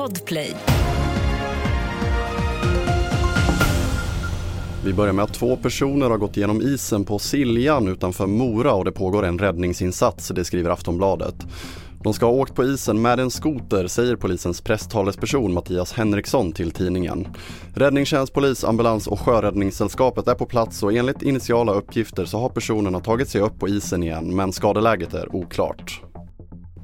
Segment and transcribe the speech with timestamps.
[0.00, 0.54] Podplay.
[4.84, 8.84] Vi börjar med att två personer har gått igenom isen på Siljan utanför Mora och
[8.84, 11.34] det pågår en räddningsinsats, det skriver Aftonbladet.
[12.02, 16.70] De ska ha åkt på isen med en skoter, säger polisens presstalesperson Mattias Henriksson till
[16.70, 17.28] tidningen.
[17.74, 23.00] Räddningstjänst, polis, ambulans och Sjöräddningssällskapet är på plats och enligt initiala uppgifter så har personerna
[23.00, 26.02] tagit sig upp på isen igen men skadeläget är oklart.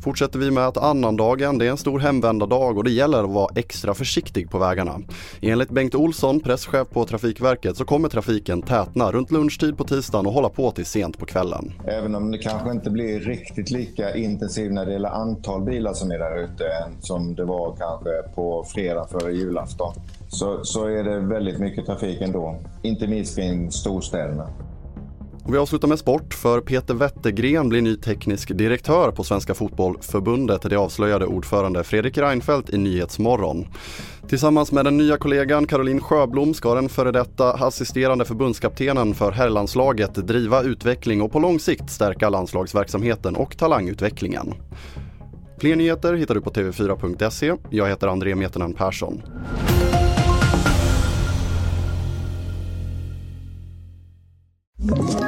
[0.00, 3.52] Fortsätter vi med att annandagen, det är en stor hemvändardag och det gäller att vara
[3.54, 5.00] extra försiktig på vägarna.
[5.40, 10.32] Enligt Bengt Olsson, presschef på Trafikverket, så kommer trafiken tätna runt lunchtid på tisdagen och
[10.32, 11.72] hålla på till sent på kvällen.
[11.84, 16.10] Även om det kanske inte blir riktigt lika intensivt när det gäller antal bilar som
[16.10, 16.64] är där ute
[17.00, 19.94] som det var kanske på fredag före julafton.
[20.28, 24.48] Så, så är det väldigt mycket trafik ändå, inte minst kring storstäderna.
[25.48, 30.62] Och vi avslutar med sport för Peter Wettergren blir ny teknisk direktör på Svenska Fotbollförbundet.
[30.62, 33.66] Det avslöjade ordförande Fredrik Reinfeldt i Nyhetsmorgon.
[34.28, 40.14] Tillsammans med den nya kollegan Caroline Sjöblom ska den före detta assisterande förbundskaptenen för herrlandslaget
[40.14, 44.54] driva utveckling och på lång sikt stärka landslagsverksamheten och talangutvecklingen.
[45.60, 47.54] Fler nyheter hittar du på tv4.se.
[47.70, 49.22] Jag heter André Metenen Persson.
[54.80, 55.27] you